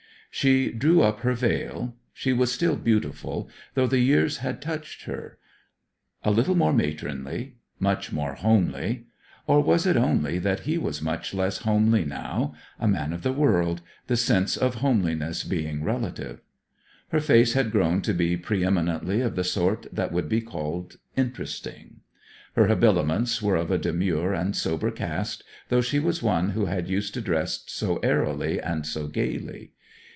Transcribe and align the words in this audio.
She 0.33 0.69
threw 0.71 1.01
up 1.01 1.19
her 1.19 1.33
veil. 1.33 1.97
She 2.13 2.31
was 2.31 2.49
still 2.53 2.77
beautiful, 2.77 3.49
though 3.73 3.85
the 3.85 3.99
years 3.99 4.37
had 4.37 4.61
touched 4.61 5.03
her; 5.03 5.37
a 6.23 6.31
little 6.31 6.55
more 6.55 6.71
matronly 6.71 7.57
much 7.81 8.13
more 8.13 8.35
homely. 8.35 9.07
Or 9.45 9.61
was 9.61 9.85
it 9.85 9.97
only 9.97 10.39
that 10.39 10.61
he 10.61 10.77
was 10.77 11.01
much 11.01 11.33
less 11.33 11.57
homely 11.59 12.05
now 12.05 12.53
a 12.79 12.87
man 12.87 13.11
of 13.11 13.23
the 13.23 13.33
world 13.33 13.81
the 14.07 14.15
sense 14.15 14.55
of 14.55 14.75
homeliness 14.75 15.43
being 15.43 15.83
relative? 15.83 16.39
Her 17.09 17.19
face 17.19 17.51
had 17.51 17.69
grown 17.69 18.01
to 18.03 18.13
be 18.13 18.37
pre 18.37 18.63
eminently 18.63 19.19
of 19.19 19.35
the 19.35 19.43
sort 19.43 19.85
that 19.91 20.13
would 20.13 20.29
be 20.29 20.39
called 20.39 20.95
interesting. 21.17 21.97
Her 22.55 22.67
habiliments 22.67 23.41
were 23.41 23.57
of 23.57 23.69
a 23.69 23.77
demure 23.77 24.33
and 24.33 24.55
sober 24.55 24.91
cast, 24.91 25.43
though 25.67 25.81
she 25.81 25.99
was 25.99 26.23
one 26.23 26.51
who 26.51 26.67
had 26.67 26.87
used 26.87 27.13
to 27.15 27.21
dress 27.21 27.65
so 27.67 27.97
airily 27.97 28.61
and 28.61 28.85
so 28.85 29.07
gaily. 29.07 29.73